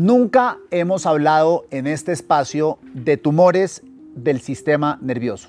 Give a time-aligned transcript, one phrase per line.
[0.00, 3.82] Nunca hemos hablado en este espacio de tumores
[4.14, 5.48] del sistema nervioso.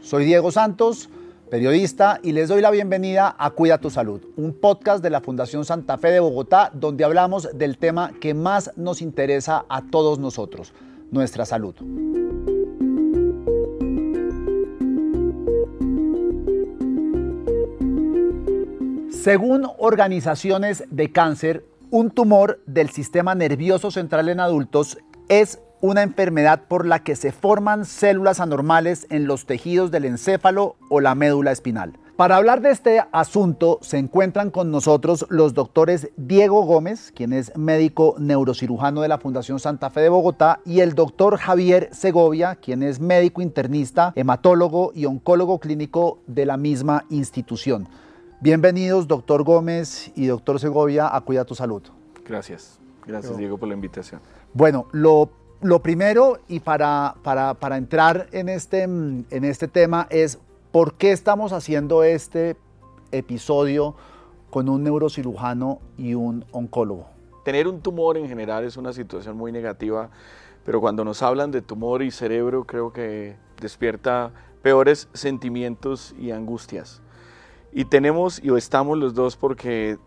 [0.00, 1.10] Soy Diego Santos,
[1.50, 5.64] periodista, y les doy la bienvenida a Cuida tu Salud, un podcast de la Fundación
[5.64, 10.72] Santa Fe de Bogotá, donde hablamos del tema que más nos interesa a todos nosotros,
[11.10, 11.74] nuestra salud.
[19.10, 26.62] Según organizaciones de cáncer, un tumor del sistema nervioso central en adultos es una enfermedad
[26.68, 31.52] por la que se forman células anormales en los tejidos del encéfalo o la médula
[31.52, 31.94] espinal.
[32.16, 37.56] Para hablar de este asunto se encuentran con nosotros los doctores Diego Gómez, quien es
[37.56, 42.82] médico neurocirujano de la Fundación Santa Fe de Bogotá, y el doctor Javier Segovia, quien
[42.82, 47.88] es médico internista, hematólogo y oncólogo clínico de la misma institución.
[48.40, 51.82] Bienvenidos, doctor Gómez y doctor Segovia, a Cuida tu Salud.
[52.24, 54.20] Gracias, gracias Diego por la invitación.
[54.54, 55.28] Bueno, lo,
[55.82, 60.38] primero y para, para, entrar en este, en este tema es
[60.70, 62.56] por qué estamos haciendo este
[63.10, 63.96] episodio
[64.50, 67.08] con un neurocirujano y un oncólogo.
[67.44, 70.10] Tener un tumor en general es una situación muy negativa,
[70.64, 74.30] pero cuando nos hablan de tumor y cerebro creo que despierta
[74.62, 77.02] peores sentimientos y angustias.
[77.72, 79.98] Y tenemos y estamos los dos porque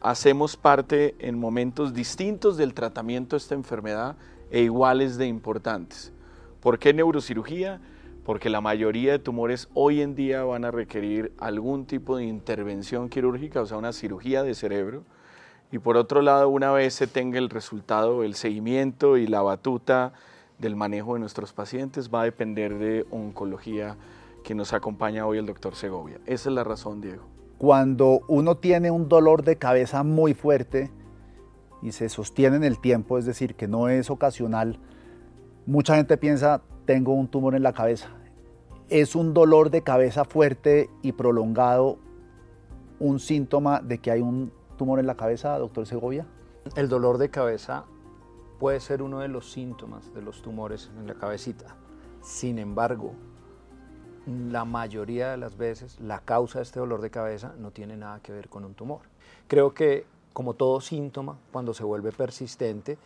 [0.00, 4.16] hacemos parte en momentos distintos del tratamiento de esta enfermedad
[4.50, 6.12] e iguales de importantes.
[6.60, 7.80] ¿Por qué neurocirugía?
[8.24, 13.08] Porque la mayoría de tumores hoy en día van a requerir algún tipo de intervención
[13.08, 15.04] quirúrgica, o sea, una cirugía de cerebro.
[15.72, 20.12] Y por otro lado, una vez se tenga el resultado, el seguimiento y la batuta
[20.58, 23.96] del manejo de nuestros pacientes, va a depender de oncología
[24.42, 26.20] que nos acompaña hoy el doctor Segovia.
[26.26, 27.24] Esa es la razón, Diego.
[27.58, 30.90] Cuando uno tiene un dolor de cabeza muy fuerte
[31.82, 34.78] y se sostiene en el tiempo, es decir, que no es ocasional,
[35.66, 38.08] mucha gente piensa, tengo un tumor en la cabeza.
[38.88, 41.98] ¿Es un dolor de cabeza fuerte y prolongado
[42.98, 46.26] un síntoma de que hay un tumor en la cabeza, doctor Segovia?
[46.76, 47.84] El dolor de cabeza
[48.58, 51.76] puede ser uno de los síntomas de los tumores en la cabecita.
[52.20, 53.14] Sin embargo,
[54.50, 58.20] la mayoría de las veces la causa de este dolor de cabeza no tiene nada
[58.20, 59.00] que ver con un tumor.
[59.48, 62.98] Creo que como todo síntoma, cuando se vuelve persistente,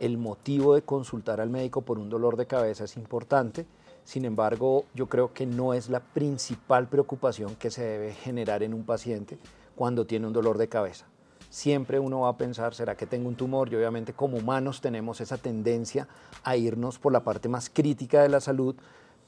[0.00, 3.66] el motivo de consultar al médico por un dolor de cabeza es importante.
[4.04, 8.74] Sin embargo, yo creo que no es la principal preocupación que se debe generar en
[8.74, 9.38] un paciente
[9.76, 11.06] cuando tiene un dolor de cabeza.
[11.50, 13.70] Siempre uno va a pensar, ¿será que tengo un tumor?
[13.70, 16.08] Y obviamente como humanos tenemos esa tendencia
[16.42, 18.74] a irnos por la parte más crítica de la salud,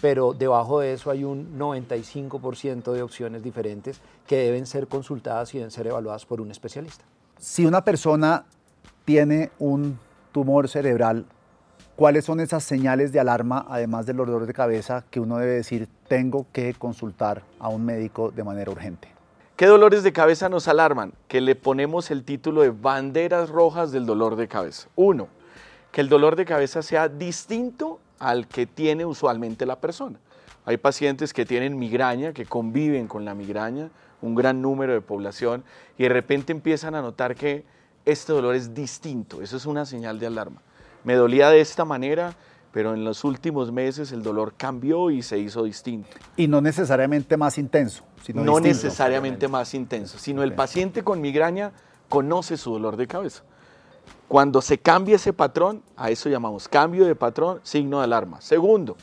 [0.00, 5.58] pero debajo de eso hay un 95% de opciones diferentes que deben ser consultadas y
[5.58, 7.04] deben ser evaluadas por un especialista.
[7.38, 8.44] Si una persona
[9.04, 9.98] tiene un
[10.32, 11.26] tumor cerebral,
[11.96, 15.88] ¿cuáles son esas señales de alarma, además del dolor de cabeza, que uno debe decir,
[16.08, 19.08] tengo que consultar a un médico de manera urgente?
[19.56, 21.12] ¿Qué dolores de cabeza nos alarman?
[21.28, 24.88] Que le ponemos el título de banderas rojas del dolor de cabeza.
[24.96, 25.28] Uno,
[25.92, 30.18] que el dolor de cabeza sea distinto al que tiene usualmente la persona.
[30.64, 33.90] Hay pacientes que tienen migraña, que conviven con la migraña,
[34.22, 35.62] un gran número de población,
[35.98, 37.64] y de repente empiezan a notar que
[38.06, 39.42] este dolor es distinto.
[39.42, 40.62] Eso es una señal de alarma.
[41.04, 42.34] Me dolía de esta manera,
[42.72, 46.08] pero en los últimos meses el dolor cambió y se hizo distinto.
[46.34, 48.04] Y no necesariamente más intenso.
[48.22, 51.72] Sino no necesariamente más intenso, sino el paciente con migraña
[52.08, 53.42] conoce su dolor de cabeza.
[54.28, 58.40] Cuando se cambia ese patrón, a eso llamamos cambio de patrón, signo de alarma.
[58.40, 58.96] Segundo,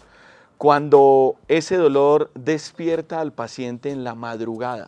[0.57, 4.87] cuando ese dolor despierta al paciente en la madrugada.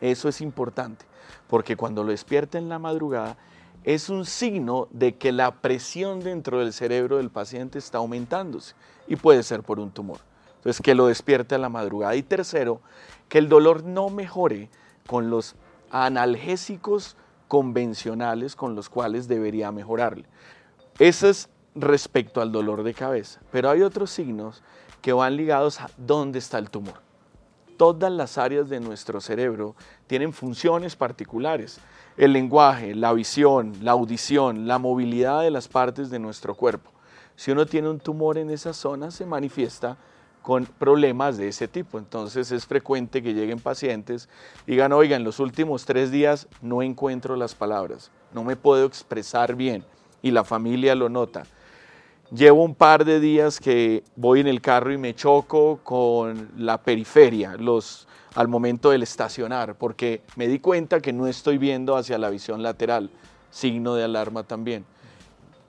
[0.00, 1.04] Eso es importante,
[1.48, 3.36] porque cuando lo despierta en la madrugada
[3.84, 8.74] es un signo de que la presión dentro del cerebro del paciente está aumentándose
[9.06, 10.18] y puede ser por un tumor.
[10.56, 12.16] Entonces, que lo despierte a la madrugada.
[12.16, 12.80] Y tercero,
[13.28, 14.70] que el dolor no mejore
[15.06, 15.54] con los
[15.92, 17.16] analgésicos
[17.48, 20.24] convencionales con los cuales debería mejorarle.
[20.98, 24.62] Eso es respecto al dolor de cabeza, pero hay otros signos
[25.02, 26.94] que van ligados a dónde está el tumor.
[27.76, 29.76] Todas las áreas de nuestro cerebro
[30.06, 31.78] tienen funciones particulares.
[32.16, 36.90] El lenguaje, la visión, la audición, la movilidad de las partes de nuestro cuerpo.
[37.36, 39.98] Si uno tiene un tumor en esa zona, se manifiesta
[40.46, 41.98] con problemas de ese tipo.
[41.98, 44.28] Entonces es frecuente que lleguen pacientes
[44.64, 49.56] digan, oiga, en los últimos tres días no encuentro las palabras, no me puedo expresar
[49.56, 49.82] bien
[50.22, 51.42] y la familia lo nota.
[52.30, 56.80] Llevo un par de días que voy en el carro y me choco con la
[56.80, 58.06] periferia los,
[58.36, 62.62] al momento del estacionar, porque me di cuenta que no estoy viendo hacia la visión
[62.62, 63.10] lateral,
[63.50, 64.84] signo de alarma también.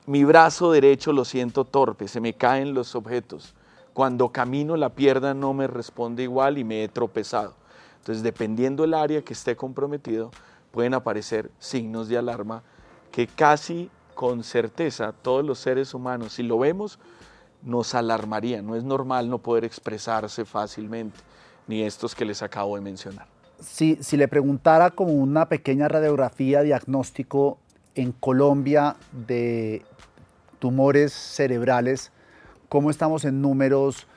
[0.05, 3.55] mi brazo derecho lo siento torpe, se me caen los objetos.
[3.97, 7.55] Cuando camino la pierna no me responde igual y me he tropezado.
[7.97, 10.29] Entonces, dependiendo del área que esté comprometido,
[10.69, 12.61] pueden aparecer signos de alarma
[13.11, 16.99] que casi con certeza todos los seres humanos, si lo vemos,
[17.63, 18.61] nos alarmaría.
[18.61, 21.17] No es normal no poder expresarse fácilmente,
[21.65, 23.25] ni estos que les acabo de mencionar.
[23.59, 27.57] Si, si le preguntara como una pequeña radiografía diagnóstico
[27.95, 29.83] en Colombia de
[30.59, 32.11] tumores cerebrales,
[32.69, 34.07] ¿cómo estamos en números,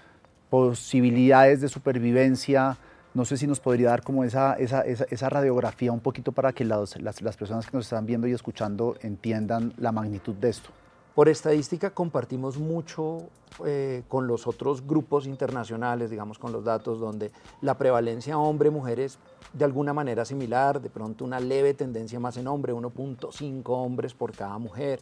[0.49, 2.77] posibilidades de supervivencia?
[3.15, 6.65] No sé si nos podría dar como esa, esa, esa, radiografía un poquito para que
[6.65, 10.71] las, las, personas que nos están viendo y escuchando entiendan la magnitud de esto.
[11.15, 13.29] Por estadística compartimos mucho
[13.67, 19.19] eh, con los otros grupos internacionales, digamos con los datos donde la prevalencia hombre-mujer es
[19.53, 24.33] de alguna manera similar, de pronto una leve tendencia más en hombre, 1.5 hombres por
[24.33, 25.01] cada mujer.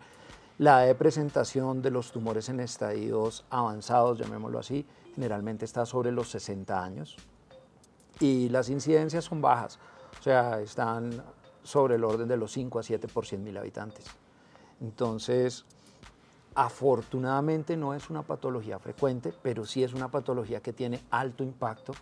[0.59, 4.85] La de presentación de los tumores en estadios avanzados, llamémoslo así,
[5.15, 7.17] generalmente está sobre los 60 años
[8.19, 9.79] y las incidencias son bajas,
[10.19, 11.23] o sea, están
[11.63, 14.07] sobre el orden de los 5 a 7 por 100 mil habitantes.
[14.81, 15.65] Entonces,
[16.57, 21.93] afortunadamente no es una patología frecuente, pero sí es una patología que tiene alto impacto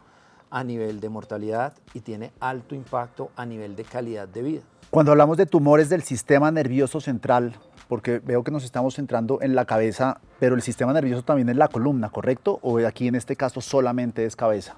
[0.49, 4.63] a nivel de mortalidad y tiene alto impacto a nivel de calidad de vida.
[4.89, 7.55] Cuando hablamos de tumores del sistema nervioso central,
[7.89, 11.57] porque veo que nos estamos centrando en la cabeza, pero el sistema nervioso también es
[11.57, 12.59] la columna, ¿correcto?
[12.63, 14.77] ¿O aquí en este caso solamente es cabeza?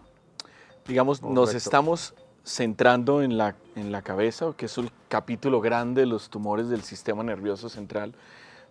[0.86, 2.14] Digamos, nos estamos
[2.44, 6.82] centrando en la, en la cabeza, que es el capítulo grande de los tumores del
[6.82, 8.14] sistema nervioso central,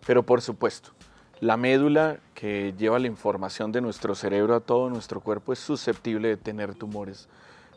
[0.06, 0.90] pero por supuesto,
[1.40, 6.28] la médula que lleva la información de nuestro cerebro a todo nuestro cuerpo es susceptible
[6.28, 7.28] de tener tumores,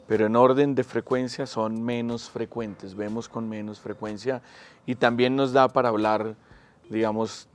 [0.07, 4.41] pero en orden de frecuencia son menos frecuentes, vemos con menos frecuencia
[4.87, 6.35] y también nos da para hablar,
[6.91, 7.47] digamos,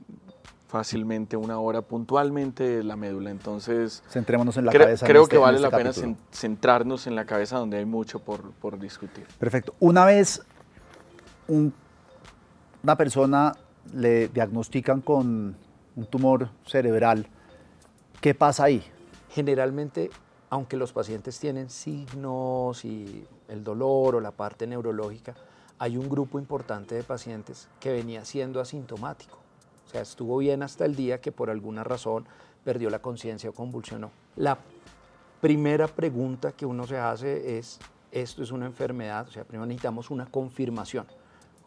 [0.67, 3.31] fácilmente una hora puntualmente de la médula.
[3.31, 5.05] Entonces, centrémonos en la cabeza.
[5.05, 8.51] Creo que este- vale este la pena centrarnos en la cabeza donde hay mucho por,
[8.53, 9.25] por discutir.
[9.39, 9.73] Perfecto.
[9.79, 10.41] Una vez
[11.47, 13.53] una persona
[13.93, 15.55] le diagnostican con
[15.95, 17.27] un tumor cerebral,
[18.19, 18.83] ¿qué pasa ahí?
[19.29, 20.09] Generalmente,
[20.49, 25.35] aunque los pacientes tienen signos y el dolor o la parte neurológica,
[25.79, 29.37] hay un grupo importante de pacientes que venía siendo asintomático.
[29.85, 32.25] O sea, estuvo bien hasta el día que por alguna razón
[32.63, 34.11] perdió la conciencia o convulsionó.
[34.35, 34.57] La
[35.39, 37.79] primera pregunta que uno se hace es,
[38.11, 39.27] ¿esto es una enfermedad?
[39.27, 41.05] O sea, primero necesitamos una confirmación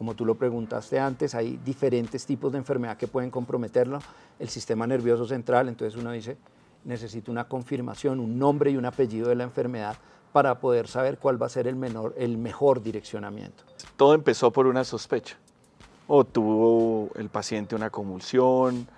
[0.01, 3.99] como tú lo preguntaste antes, hay diferentes tipos de enfermedad que pueden comprometerlo,
[4.39, 6.39] el sistema nervioso central, entonces uno dice,
[6.87, 9.99] necesito una confirmación, un nombre y un apellido de la enfermedad
[10.33, 13.65] para poder saber cuál va a ser el, menor, el mejor direccionamiento.
[13.97, 15.37] Todo empezó por una sospecha.
[16.07, 18.89] O tuvo el paciente una convulsión,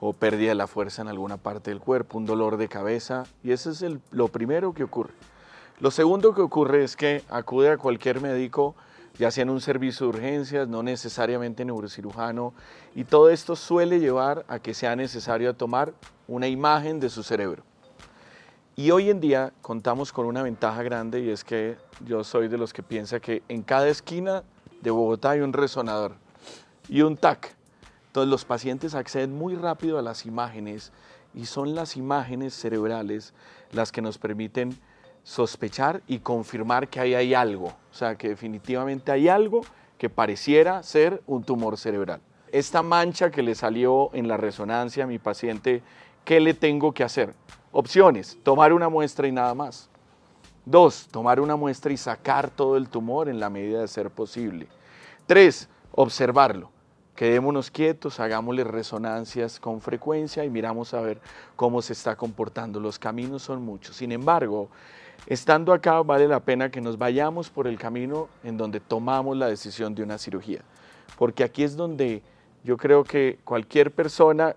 [0.00, 3.52] o pérdida de la fuerza en alguna parte del cuerpo, un dolor de cabeza, y
[3.52, 5.14] eso es lo primero que ocurre.
[5.80, 8.74] Lo segundo que ocurre es que acude a cualquier médico
[9.18, 12.52] ya sea en un servicio de urgencias, no necesariamente neurocirujano,
[12.94, 15.94] y todo esto suele llevar a que sea necesario tomar
[16.28, 17.62] una imagen de su cerebro.
[18.78, 22.58] Y hoy en día contamos con una ventaja grande y es que yo soy de
[22.58, 24.42] los que piensa que en cada esquina
[24.82, 26.16] de Bogotá hay un resonador
[26.86, 27.56] y un TAC.
[28.08, 30.92] Entonces los pacientes acceden muy rápido a las imágenes
[31.32, 33.32] y son las imágenes cerebrales
[33.72, 34.78] las que nos permiten
[35.24, 39.62] sospechar y confirmar que ahí hay algo, o sea, que definitivamente hay algo
[39.96, 42.20] que pareciera ser un tumor cerebral.
[42.52, 45.82] Esta mancha que le salió en la resonancia a mi paciente,
[46.26, 47.32] ¿qué le tengo que hacer?
[47.78, 49.90] Opciones, tomar una muestra y nada más.
[50.64, 54.66] Dos, tomar una muestra y sacar todo el tumor en la medida de ser posible.
[55.26, 56.70] Tres, observarlo.
[57.14, 61.20] Quedémonos quietos, hagámosle resonancias con frecuencia y miramos a ver
[61.54, 62.80] cómo se está comportando.
[62.80, 63.94] Los caminos son muchos.
[63.94, 64.70] Sin embargo,
[65.26, 69.48] Estando acá vale la pena que nos vayamos por el camino en donde tomamos la
[69.48, 70.60] decisión de una cirugía,
[71.18, 72.22] porque aquí es donde
[72.62, 74.54] yo creo que cualquier persona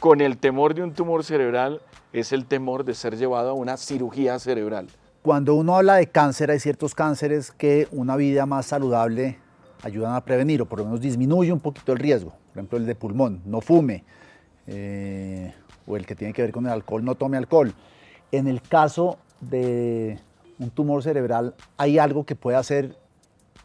[0.00, 1.82] con el temor de un tumor cerebral
[2.14, 4.88] es el temor de ser llevado a una cirugía cerebral.
[5.22, 9.38] Cuando uno habla de cáncer, hay ciertos cánceres que una vida más saludable
[9.82, 12.30] ayudan a prevenir o por lo menos disminuye un poquito el riesgo.
[12.30, 14.02] Por ejemplo, el de pulmón, no fume,
[14.66, 15.52] eh,
[15.86, 17.74] o el que tiene que ver con el alcohol, no tome alcohol.
[18.32, 20.18] En el caso de
[20.58, 22.96] un tumor cerebral, ¿hay algo que pueda hacer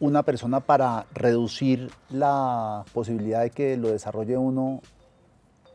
[0.00, 4.82] una persona para reducir la posibilidad de que lo desarrolle uno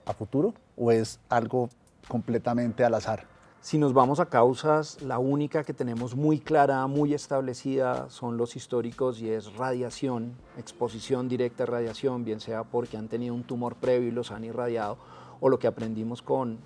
[0.06, 0.54] a futuro?
[0.78, 1.70] ¿O es algo
[2.08, 3.28] completamente al azar?
[3.62, 8.56] Si nos vamos a causas, la única que tenemos muy clara, muy establecida, son los
[8.56, 13.76] históricos y es radiación, exposición directa a radiación, bien sea porque han tenido un tumor
[13.76, 14.98] previo y los han irradiado,
[15.40, 16.58] o lo que aprendimos con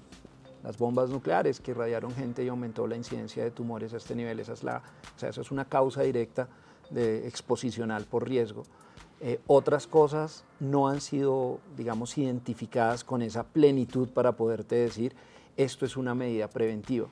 [0.64, 4.40] las bombas nucleares que irradiaron gente y aumentó la incidencia de tumores a este nivel.
[4.40, 4.82] Esa es, la,
[5.16, 6.48] o sea, eso es una causa directa
[6.90, 8.64] de exposicional por riesgo.
[9.22, 15.16] Eh, otras cosas no han sido, digamos, identificadas con esa plenitud para poderte decir
[15.58, 17.08] esto es una medida preventiva.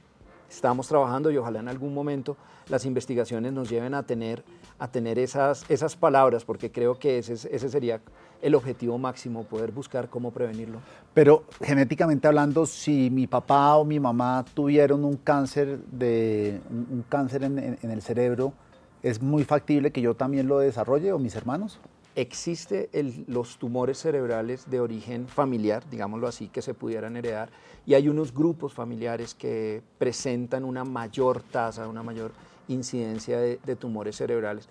[0.50, 2.38] Estamos trabajando y ojalá en algún momento
[2.70, 4.44] las investigaciones nos lleven a tener,
[4.78, 8.02] a tener esas, esas palabras, porque creo que ese, ese sería
[8.42, 10.80] el objetivo máximo, poder buscar cómo prevenirlo.
[11.14, 17.44] Pero genéticamente hablando, si mi papá o mi mamá tuvieron un cáncer, de, un cáncer
[17.46, 18.54] en, en el cerebro,
[19.02, 21.80] ¿es muy factible que yo también lo desarrolle o mis hermanos?
[22.16, 22.90] Existe
[23.28, 27.50] los tumores cerebrales de origen familiar, digámoslo así, que se pudieran heredar,
[27.86, 32.32] y hay unos grupos familiares que presentan una mayor tasa, una mayor
[32.68, 34.70] incidencia de, de tumores cerebrales.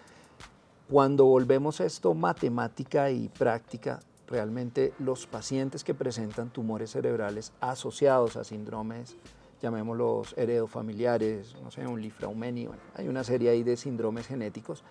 [0.89, 8.37] Cuando volvemos a esto matemática y práctica, realmente los pacientes que presentan tumores cerebrales asociados
[8.37, 9.17] a síndromes,
[9.61, 14.83] llamémoslos heredofamiliares, no sé, un lifraumeni, hay una serie ahí de síndromes genéticos,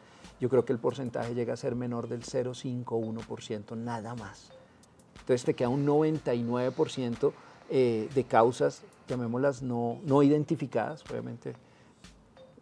[0.42, 4.50] yo creo que el porcentaje llega a ser menor del 0,5-1%, nada más.
[5.20, 7.32] Entonces te queda un 99%
[7.70, 11.54] eh, de causas, llamémoslas no, no identificadas, obviamente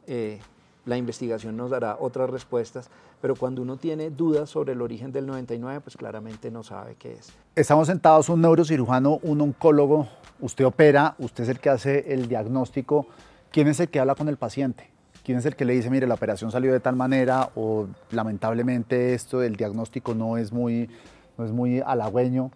[0.08, 0.40] eh,
[0.86, 2.90] la investigación nos dará otras respuestas,
[3.22, 7.14] pero cuando uno tiene dudas sobre el origen del 99, pues claramente no sabe qué
[7.14, 7.32] es.
[7.56, 10.10] Estamos sentados un neurocirujano, un oncólogo,
[10.42, 13.08] usted opera, usted es el que hace el diagnóstico,
[13.52, 14.99] ¿quién es el que habla con el paciente?
[15.30, 19.14] ¿Quién es el que le dice, mire, la operación salió de tal manera o lamentablemente
[19.14, 20.90] esto del diagnóstico no es muy,
[21.38, 22.50] no es muy halagüeño?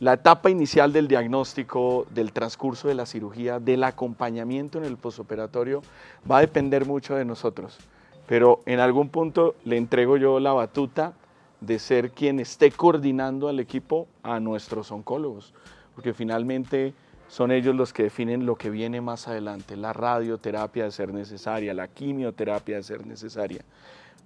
[0.00, 5.80] La etapa inicial del diagnóstico, del transcurso de la cirugía, del acompañamiento en el posoperatorio,
[6.30, 7.78] va a depender mucho de nosotros.
[8.26, 11.14] Pero en algún punto le entrego yo la batuta
[11.62, 15.54] de ser quien esté coordinando al equipo a nuestros oncólogos,
[15.94, 16.92] porque finalmente
[17.30, 21.72] son ellos los que definen lo que viene más adelante, la radioterapia de ser necesaria,
[21.72, 23.60] la quimioterapia de ser necesaria,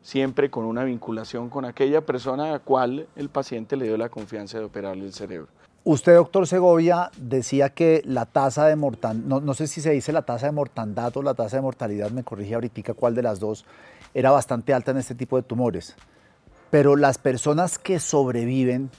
[0.00, 4.08] siempre con una vinculación con aquella persona a la cual el paciente le dio la
[4.08, 5.48] confianza de operarle el cerebro.
[5.84, 10.22] Usted, doctor Segovia, decía que la tasa de mortandad, no, sé si se dice la
[10.22, 13.66] tasa de mortandad o la tasa de mortalidad, me corrige ahorita cuál de las dos,
[14.14, 15.94] era bastante alta en este tipo de tumores.
[16.70, 18.90] Pero las personas que sobreviven,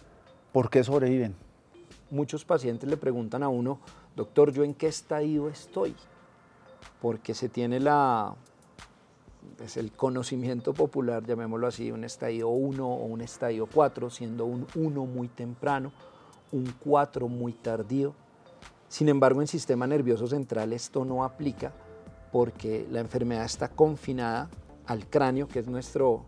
[0.51, 1.44] ¿por qué sobreviven?
[2.15, 3.79] Muchos pacientes le preguntan a uno,
[4.15, 5.95] doctor, ¿yo en qué estadio estoy?
[7.01, 8.35] Porque se tiene la,
[9.45, 14.45] es pues, el conocimiento popular, llamémoslo así, un estadio 1 o un estadio 4, siendo
[14.45, 15.91] un 1 muy temprano,
[16.51, 18.13] un 4 muy tardío.
[18.87, 21.73] Sin embargo, en sistema nervioso central esto no aplica
[22.31, 24.49] porque la enfermedad está confinada
[24.85, 26.25] al cráneo, que es nuestro,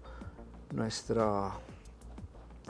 [0.74, 1.52] nuestra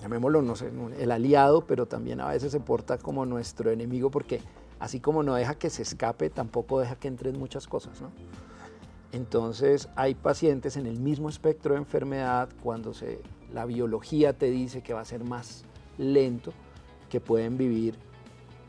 [0.02, 4.42] llamémoslo, no sé, el aliado, pero también a veces se porta como nuestro enemigo porque
[4.80, 8.12] así como no deja que se escape, tampoco deja que entren muchas cosas, ¿no?
[9.12, 13.22] Entonces hay pacientes en el mismo espectro de enfermedad cuando se,
[13.54, 15.64] la biología te dice que va a ser más
[15.98, 16.52] lento,
[17.10, 17.96] que pueden vivir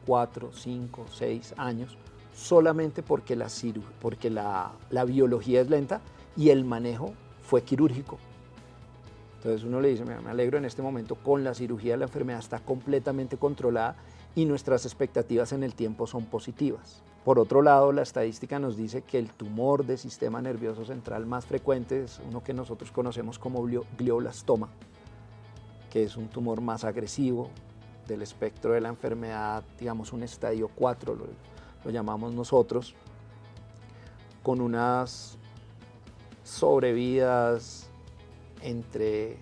[0.07, 1.99] 4, 5, 6 años
[2.35, 3.49] solamente porque, la,
[4.01, 6.01] porque la, la biología es lenta
[6.37, 8.19] y el manejo fue quirúrgico.
[9.39, 12.59] Entonces uno le dice, me alegro en este momento con la cirugía la enfermedad está
[12.59, 13.95] completamente controlada
[14.35, 17.03] y nuestras expectativas en el tiempo son positivas.
[17.25, 21.47] Por otro lado, la estadística nos dice que el tumor de sistema nervioso central más
[21.47, 23.63] frecuente es uno que nosotros conocemos como
[23.97, 24.71] glioblastoma,
[25.91, 27.51] que es un tumor más agresivo
[28.09, 31.27] del espectro de la enfermedad, digamos un estadio 4, lo,
[31.85, 32.95] lo llamamos nosotros,
[34.43, 35.39] con unas
[36.43, 37.88] sobrevidas
[38.63, 39.37] entre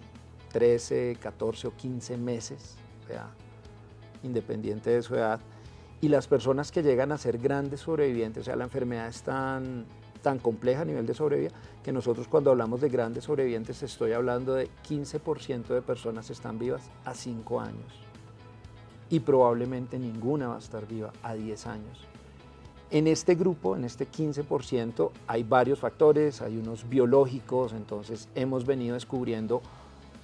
[0.53, 3.29] 13, 14 o 15 meses, o sea,
[4.23, 5.41] independiente de su edad.
[6.01, 9.87] Y las personas que llegan a ser grandes sobrevivientes, o sea, la enfermedad es tan,
[10.23, 11.51] tan compleja a nivel de sobrevida
[11.83, 16.91] que nosotros cuando hablamos de grandes sobrevivientes estoy hablando de 15% de personas están vivas
[17.05, 18.07] a 5 años
[19.09, 22.01] y probablemente ninguna va a estar viva a 10 años.
[22.91, 28.95] En este grupo, en este 15%, hay varios factores, hay unos biológicos, entonces hemos venido
[28.95, 29.61] descubriendo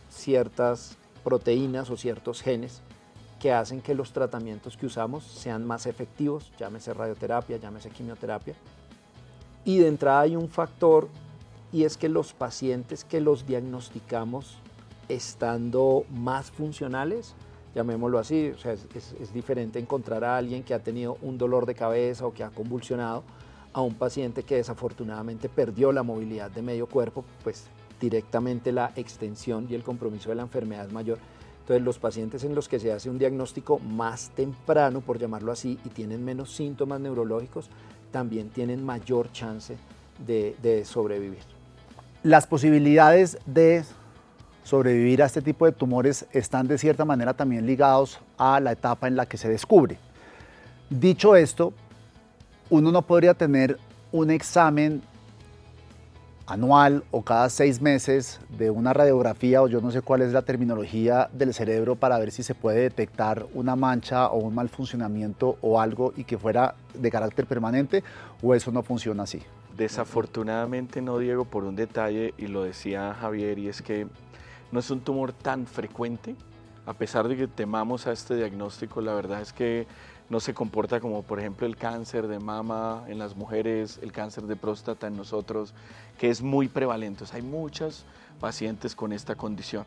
[0.09, 2.83] ciertas proteínas o ciertos genes
[3.41, 8.55] que hacen que los tratamientos que usamos sean más efectivos, llámese radioterapia, llámese quimioterapia.
[9.65, 11.09] Y de entrada hay un factor
[11.73, 14.59] y es que los pacientes que los diagnosticamos
[15.09, 17.35] estando más funcionales,
[17.75, 21.75] llamémoslo así, o sea, es, diferente encontrar a alguien que ha tenido un dolor de
[21.75, 23.23] cabeza o que ha convulsionado
[23.73, 27.65] a un paciente que desafortunadamente perdió la movilidad de medio cuerpo, pues
[28.01, 31.19] directamente la extensión y el compromiso de la enfermedad es mayor.
[31.61, 35.79] Entonces los pacientes en los que se hace un diagnóstico más temprano, por llamarlo así,
[35.85, 37.71] y tienen menos síntomas neurológicos,
[38.11, 39.77] también tienen mayor chance
[40.27, 41.45] de, de sobrevivir.
[42.25, 43.85] Las posibilidades de
[44.65, 49.09] sobrevivir a este tipo de tumores están de cierta manera también ligados a la etapa
[49.09, 49.99] en la que se descubre.
[50.89, 51.73] Dicho esto,
[52.71, 53.79] uno no podría tener
[54.13, 55.03] un examen
[56.47, 60.43] anual o cada seis meses de una radiografía o yo no sé cuál es la
[60.43, 65.57] terminología del cerebro para ver si se puede detectar una mancha o un mal funcionamiento
[65.63, 68.03] o algo y que fuera de carácter permanente
[68.43, 69.43] o eso no funciona así.
[69.77, 74.07] Desafortunadamente no, Diego, por un detalle, y lo decía Javier, y es que
[74.73, 76.35] no es un tumor tan frecuente,
[76.87, 79.87] a pesar de que temamos a este diagnóstico, la verdad es que
[80.29, 84.45] no se comporta como por ejemplo el cáncer de mama en las mujeres, el cáncer
[84.45, 85.75] de próstata en nosotros,
[86.19, 87.25] que es muy prevalente.
[87.33, 88.05] hay muchos
[88.41, 89.85] pacientes con esta condición.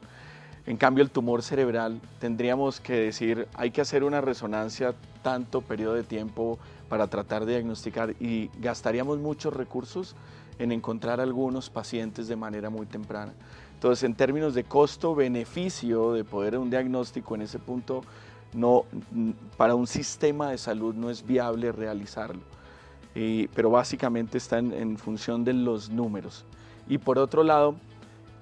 [0.67, 5.93] En cambio, el tumor cerebral tendríamos que decir, hay que hacer una resonancia tanto periodo
[5.93, 6.57] de tiempo
[6.89, 10.15] para tratar de diagnosticar y gastaríamos muchos recursos
[10.57, 13.33] en encontrar algunos pacientes de manera muy temprana.
[13.75, 18.01] Entonces, en términos de costo-beneficio de poder un diagnóstico en ese punto,
[18.53, 18.85] no,
[19.57, 22.41] para un sistema de salud no es viable realizarlo.
[23.53, 26.45] pero básicamente está en, función de los números.
[26.87, 27.75] Y por otro lado,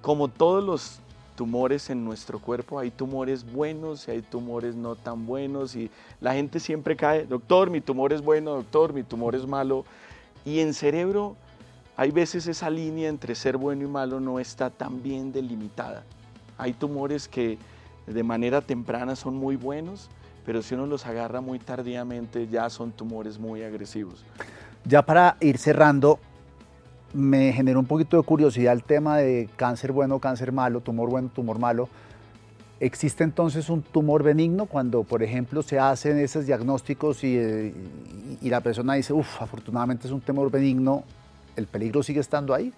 [0.02, 1.00] como todos los
[1.36, 5.90] tumores en nuestro cuerpo, hay tumores buenos y hay tumores no tan buenos y
[6.22, 9.84] la gente siempre cae, doctor, mi tumor es bueno, doctor, mi tumor es malo.
[10.46, 11.38] Y en cerebro
[11.96, 16.04] hay veces esa línea entre ser bueno y malo no está tan bien delimitada.
[16.58, 17.58] Hay tumores que
[18.08, 20.10] de manera temprana son muy buenos,
[20.46, 24.26] pero si uno los agarra muy tardíamente ya son tumores muy agresivos.
[24.86, 26.20] Ya para ir cerrando,
[27.14, 31.30] me generó un poquito de curiosidad el tema de cáncer bueno, cáncer malo, tumor bueno,
[31.34, 31.88] tumor malo.
[32.80, 37.74] ¿Existe entonces un tumor benigno cuando, por ejemplo, se hacen esos diagnósticos y, eh,
[38.42, 41.04] la persona dice, uff, afortunadamente es un tumor benigno,
[41.56, 42.74] ¿el peligro sigue estando ahí?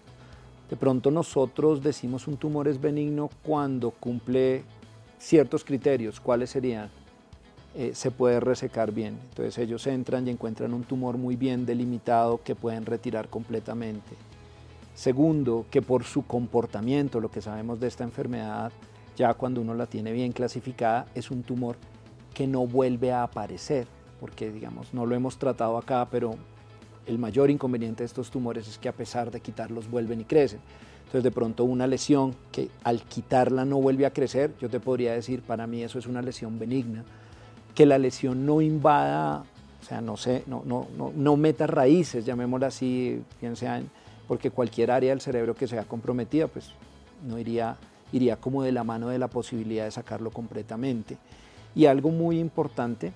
[0.70, 4.64] De pronto nosotros decimos un tumor es benigno cuando cumple
[5.20, 6.20] ciertos criterios.
[6.20, 6.90] ¿Cuáles serían?
[7.76, 9.20] Eh, se puede resecar bien.
[9.30, 14.16] Entonces ellos entran y encuentran un tumor muy bien delimitado que pueden retirar completamente.
[14.96, 18.72] Segundo, que por su comportamiento, lo que sabemos de esta enfermedad,
[19.18, 21.76] ya cuando uno la tiene bien clasificada, es un tumor
[22.34, 23.88] que no vuelve a aparecer,
[24.20, 26.36] porque digamos, no lo hemos tratado acá, pero
[27.08, 30.60] el mayor inconveniente de estos tumores es que a pesar de quitarlos vuelven y crecen.
[31.00, 35.14] Entonces de pronto una lesión que al quitarla no vuelve a crecer, yo te podría
[35.14, 37.04] decir, para mí eso es una lesión benigna,
[37.74, 39.44] que la lesión no invada,
[39.82, 43.22] o sea, no, sé, no, no, no, no meta raíces, llamémosla así,
[43.54, 43.90] sean,
[44.28, 46.72] porque cualquier área del cerebro que sea comprometida, pues
[47.28, 47.78] no iría,
[48.12, 51.18] iría como de la mano de la posibilidad de sacarlo completamente.
[51.76, 53.14] Y algo muy importante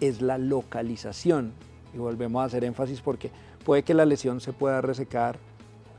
[0.00, 1.52] es la localización.
[1.94, 3.30] Y volvemos a hacer énfasis porque
[3.64, 5.38] puede que la lesión se pueda resecar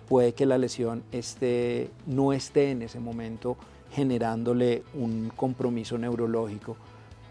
[0.08, 3.58] puede que la lesión esté, no esté en ese momento
[3.91, 6.75] generándole un compromiso neurológico,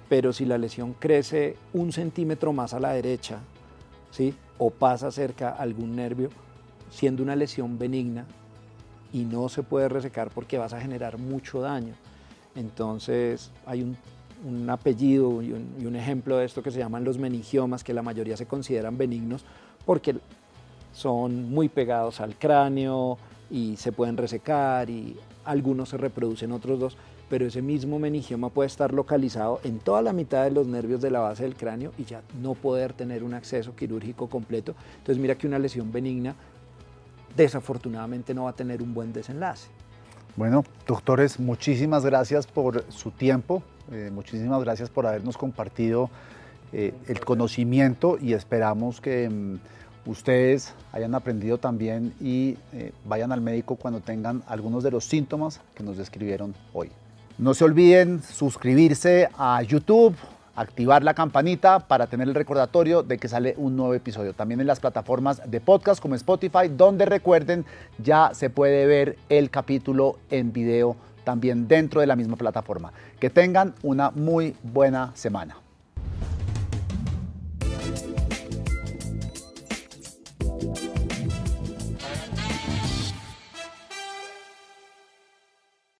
[0.08, 3.40] pero si la lesión crece un centímetro más a la derecha,
[4.10, 4.34] ¿sí?
[4.58, 6.30] o pasa cerca algún nervio,
[6.90, 8.24] siendo una lesión benigna
[9.12, 11.94] y no se puede resecar porque vas a generar mucho daño.
[12.54, 13.96] Entonces hay un,
[14.68, 18.02] apellido y un, y un, ejemplo de esto que se llaman los meningiomas, que la
[18.02, 19.44] mayoría se consideran benignos
[19.84, 20.16] porque
[20.92, 23.18] son muy pegados al cráneo
[23.50, 26.96] y se pueden resecar y algunos se reproducen, otros dos,
[27.28, 31.10] pero ese mismo meningioma puede estar localizado en toda la mitad de los nervios de
[31.10, 34.74] la base del cráneo y ya no poder tener un acceso quirúrgico completo.
[34.98, 36.34] Entonces mira que una lesión benigna
[37.36, 39.68] desafortunadamente no va a tener un buen desenlace.
[40.36, 46.10] Bueno, doctores, muchísimas gracias por su tiempo, eh, muchísimas gracias por habernos compartido
[46.72, 49.28] eh, el conocimiento y esperamos que...
[49.28, 49.58] Mm,
[50.06, 55.60] ustedes hayan aprendido también y eh, vayan al médico cuando tengan algunos de los síntomas
[55.74, 56.90] que nos describieron hoy.
[57.38, 60.14] No se olviden suscribirse a YouTube,
[60.56, 64.32] activar la campanita para tener el recordatorio de que sale un nuevo episodio.
[64.32, 67.64] También en las plataformas de podcast como Spotify, donde recuerden
[67.98, 72.92] ya se puede ver el capítulo en video también dentro de la misma plataforma.
[73.18, 75.63] Que tengan una muy buena semana.